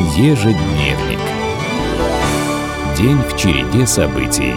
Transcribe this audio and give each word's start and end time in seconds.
Ежедневник. 0.00 1.18
День 2.96 3.18
в 3.28 3.36
череде 3.36 3.84
событий. 3.84 4.54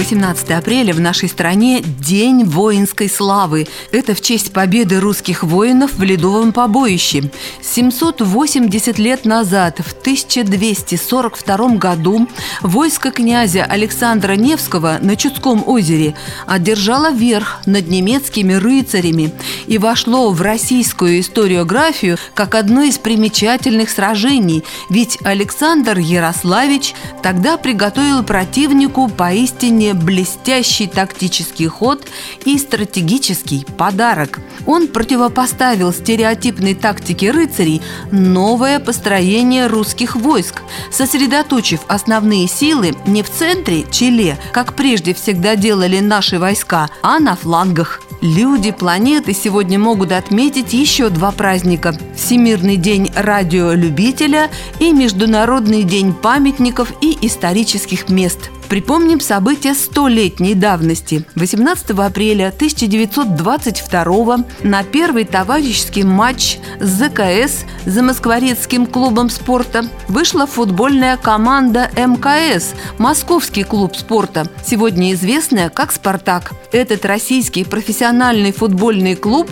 18 0.00 0.50
апреля 0.52 0.94
в 0.94 1.00
нашей 1.00 1.28
стране– 1.28 1.82
День 2.00 2.44
воинской 2.44 3.06
славы. 3.10 3.66
Это 3.92 4.14
в 4.14 4.22
честь 4.22 4.50
победы 4.50 4.98
русских 4.98 5.42
воинов 5.42 5.92
в 5.92 6.02
Ледовом 6.02 6.54
побоище. 6.54 7.30
780 7.60 8.98
лет 8.98 9.26
назад, 9.26 9.80
в 9.80 9.92
1242 9.92 11.76
году, 11.76 12.26
войско 12.62 13.10
князя 13.10 13.64
Александра 13.64 14.32
Невского 14.32 14.98
на 15.02 15.16
Чудском 15.16 15.68
озере 15.68 16.14
одержало 16.46 17.12
верх 17.12 17.60
над 17.66 17.88
немецкими 17.88 18.54
рыцарями 18.54 19.34
и 19.66 19.76
вошло 19.76 20.30
в 20.30 20.40
российскую 20.40 21.20
историографию 21.20 22.16
как 22.32 22.54
одно 22.54 22.80
из 22.84 22.96
примечательных 22.96 23.90
сражений, 23.90 24.64
ведь 24.88 25.18
Александр 25.24 25.98
Ярославич 25.98 26.94
тогда 27.22 27.56
приготовил 27.56 28.22
противнику 28.22 29.08
поистине 29.08 29.94
блестящий 29.94 30.86
тактический 30.86 31.66
ход 31.66 32.06
и 32.44 32.58
стратегический 32.58 33.66
подарок. 33.76 34.40
Он 34.70 34.86
противопоставил 34.86 35.92
стереотипной 35.92 36.74
тактике 36.74 37.32
рыцарей 37.32 37.82
новое 38.12 38.78
построение 38.78 39.66
русских 39.66 40.14
войск, 40.14 40.62
сосредоточив 40.92 41.80
основные 41.88 42.46
силы 42.46 42.94
не 43.04 43.24
в 43.24 43.30
центре 43.30 43.84
Чиле, 43.90 44.38
как 44.52 44.74
прежде 44.74 45.12
всегда 45.12 45.56
делали 45.56 45.98
наши 45.98 46.38
войска, 46.38 46.88
а 47.02 47.18
на 47.18 47.34
флангах. 47.34 48.00
Люди 48.20 48.70
планеты 48.70 49.34
сегодня 49.34 49.76
могут 49.76 50.12
отметить 50.12 50.72
еще 50.72 51.08
два 51.08 51.32
праздника– 51.32 51.92
Всемирный 52.16 52.76
день 52.76 53.10
радиолюбителя 53.16 54.50
и 54.78 54.92
Международный 54.92 55.82
день 55.82 56.12
памятников 56.12 56.92
и 57.00 57.18
исторических 57.26 58.08
мест– 58.08 58.50
Припомним 58.70 59.18
события 59.18 59.74
столетней 59.74 60.54
давности. 60.54 61.24
18 61.34 61.90
апреля 61.90 62.52
1922 62.54 64.36
на 64.62 64.84
первый 64.84 65.24
товарищеский 65.24 66.04
матч 66.04 66.58
ЗКС 66.78 67.64
за 67.84 68.02
Москворецким 68.04 68.86
клубом 68.86 69.28
спорта 69.28 69.86
вышла 70.06 70.46
футбольная 70.46 71.16
команда 71.16 71.90
МКС– 71.96 72.74
Московский 72.98 73.64
клуб 73.64 73.96
спорта, 73.96 74.46
сегодня 74.64 75.14
известная 75.14 75.68
как 75.68 75.90
«Спартак». 75.90 76.52
Этот 76.70 77.04
российский 77.04 77.64
профессиональный 77.64 78.52
футбольный 78.52 79.16
клуб 79.16 79.50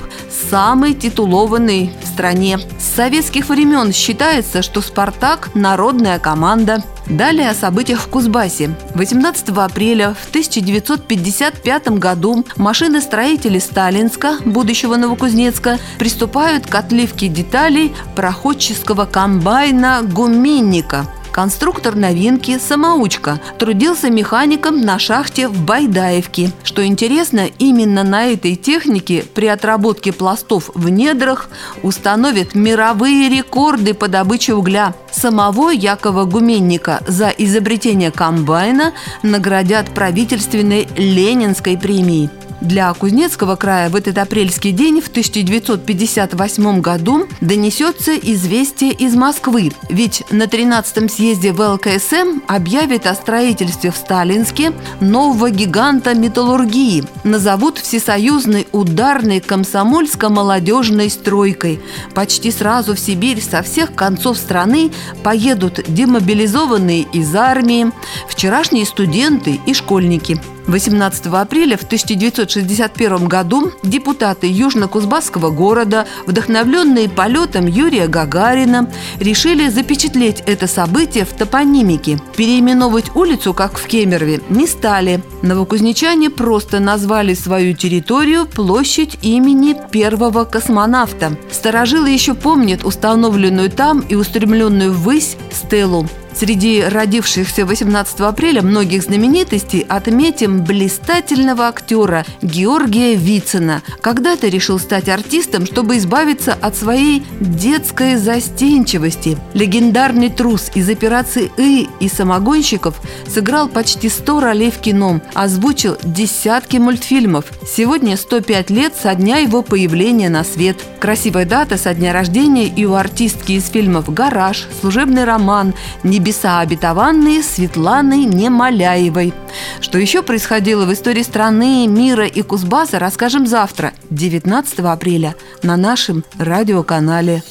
самый 0.48 0.94
титулованный 0.94 1.90
в 2.00 2.06
стране. 2.06 2.60
С 2.78 2.94
советских 2.94 3.48
времен 3.48 3.92
считается, 3.92 4.62
что 4.62 4.80
«Спартак»– 4.80 5.50
народная 5.54 6.20
команда. 6.20 6.84
Далее 7.08 7.50
о 7.50 7.54
событиях 7.54 8.00
в 8.00 8.08
Кузбассе. 8.08 8.70
18 8.94 9.48
апреля 9.50 10.14
в 10.14 10.28
1955 10.28 11.88
году 11.98 12.44
машиностроители 12.56 13.58
Сталинска, 13.58 14.38
будущего 14.44 14.96
Новокузнецка, 14.96 15.78
приступают 15.98 16.66
к 16.66 16.74
отливке 16.74 17.28
деталей 17.28 17.94
проходческого 18.14 19.06
комбайна 19.06 20.02
«Гуменника», 20.02 21.06
Конструктор 21.38 21.94
новинки 21.94 22.58
«Самоучка» 22.58 23.40
трудился 23.60 24.10
механиком 24.10 24.80
на 24.80 24.98
шахте 24.98 25.46
в 25.46 25.64
Байдаевке. 25.64 26.50
Что 26.64 26.84
интересно, 26.84 27.46
именно 27.60 28.02
на 28.02 28.26
этой 28.26 28.56
технике 28.56 29.24
при 29.36 29.46
отработке 29.46 30.12
пластов 30.12 30.68
в 30.74 30.88
недрах 30.88 31.48
установят 31.84 32.56
мировые 32.56 33.28
рекорды 33.28 33.94
по 33.94 34.08
добыче 34.08 34.54
угля. 34.54 34.96
Самого 35.12 35.70
Якова 35.70 36.24
Гуменника 36.24 37.04
за 37.06 37.28
изобретение 37.28 38.10
комбайна 38.10 38.92
наградят 39.22 39.94
правительственной 39.94 40.88
Ленинской 40.96 41.78
премией. 41.78 42.30
Для 42.60 42.92
Кузнецкого 42.92 43.54
края 43.54 43.88
в 43.88 43.94
этот 43.94 44.18
апрельский 44.18 44.72
день 44.72 45.00
в 45.00 45.06
1958 45.06 46.80
году 46.80 47.28
донесется 47.40 48.16
известие 48.16 48.90
из 48.90 49.14
Москвы, 49.14 49.70
ведь 49.88 50.24
на 50.32 50.44
13-м 50.44 51.08
съезде 51.08 51.52
в 51.52 51.60
ЛКСМ 51.60 52.40
объявят 52.48 53.06
о 53.06 53.14
строительстве 53.14 53.92
в 53.92 53.96
Сталинске 53.96 54.72
нового 55.00 55.50
гиганта 55.50 56.14
металлургии. 56.14 57.04
Назовут 57.22 57.78
всесоюзной 57.78 58.66
ударной 58.72 59.38
комсомольско-молодежной 59.38 61.10
стройкой. 61.10 61.80
Почти 62.12 62.50
сразу 62.50 62.96
в 62.96 62.98
Сибирь 62.98 63.40
со 63.40 63.62
всех 63.62 63.94
концов 63.94 64.36
страны 64.36 64.90
поедут 65.22 65.80
демобилизованные 65.86 67.02
из 67.12 67.32
армии, 67.36 67.92
вчерашние 68.28 68.84
студенты 68.84 69.60
и 69.64 69.74
школьники– 69.74 70.40
18 70.68 71.26
апреля 71.26 71.76
в 71.78 71.82
1961 71.82 73.26
году 73.26 73.72
депутаты 73.82 74.46
Южно-Кузбасского 74.48 75.50
города, 75.50 76.06
вдохновленные 76.26 77.08
полетом 77.08 77.66
Юрия 77.66 78.06
Гагарина, 78.06 78.90
решили 79.18 79.68
запечатлеть 79.68 80.42
это 80.46 80.66
событие 80.66 81.24
в 81.24 81.32
топонимике. 81.32 82.20
Переименовывать 82.36 83.16
улицу, 83.16 83.54
как 83.54 83.78
в 83.78 83.86
Кемерове, 83.86 84.40
не 84.50 84.66
стали. 84.66 85.22
Новокузнечане 85.42 86.28
просто 86.28 86.80
назвали 86.80 87.32
свою 87.32 87.74
территорию 87.74 88.46
площадь 88.46 89.18
имени 89.22 89.74
первого 89.90 90.44
космонавта. 90.44 91.36
Старожилы 91.50 92.10
еще 92.10 92.34
помнят 92.34 92.84
установленную 92.84 93.70
там 93.70 94.00
и 94.00 94.14
устремленную 94.14 94.92
ввысь 94.92 95.36
стелу. 95.50 96.06
Среди 96.38 96.84
родившихся 96.84 97.66
18 97.66 98.20
апреля 98.20 98.62
многих 98.62 99.02
знаменитостей 99.02 99.84
отметим 99.88 100.62
блистательного 100.62 101.66
актера 101.66 102.24
Георгия 102.42 103.16
Вицина. 103.16 103.82
Когда-то 104.00 104.46
решил 104.46 104.78
стать 104.78 105.08
артистом, 105.08 105.66
чтобы 105.66 105.98
избавиться 105.98 106.54
от 106.54 106.76
своей 106.76 107.24
детской 107.40 108.14
застенчивости. 108.14 109.36
Легендарный 109.52 110.30
трус 110.30 110.70
из 110.76 110.88
операции 110.88 111.50
«И» 111.56 111.88
и 111.98 112.08
«Самогонщиков» 112.08 112.94
сыграл 113.26 113.68
почти 113.68 114.08
100 114.08 114.40
ролей 114.40 114.70
в 114.70 114.78
кино, 114.78 115.20
озвучил 115.34 115.96
десятки 116.04 116.76
мультфильмов. 116.76 117.46
Сегодня 117.66 118.16
105 118.16 118.70
лет 118.70 118.94
со 118.94 119.12
дня 119.16 119.38
его 119.38 119.62
появления 119.62 120.28
на 120.28 120.44
свет. 120.44 120.76
Красивая 121.00 121.46
дата 121.46 121.76
со 121.76 121.94
дня 121.94 122.12
рождения 122.12 122.66
и 122.66 122.84
у 122.84 122.94
артистки 122.94 123.52
из 123.52 123.68
фильмов 123.68 124.14
«Гараж», 124.14 124.68
«Служебный 124.80 125.24
роман», 125.24 125.74
«Небесный 126.04 126.27
небеса 126.28 126.60
обетованные 126.60 127.42
Светланы 127.42 128.24
Немоляевой. 128.24 129.32
Что 129.80 129.96
еще 129.96 130.22
происходило 130.22 130.84
в 130.84 130.92
истории 130.92 131.22
страны, 131.22 131.86
мира 131.86 132.26
и 132.26 132.42
Кузбасса, 132.42 132.98
расскажем 132.98 133.46
завтра, 133.46 133.94
19 134.10 134.80
апреля, 134.80 135.34
на 135.62 135.78
нашем 135.78 136.24
радиоканале. 136.38 137.42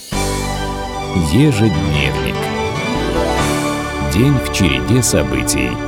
Ежедневник. 1.31 2.35
День 4.13 4.35
в 4.45 4.53
череде 4.53 5.01
событий. 5.01 5.86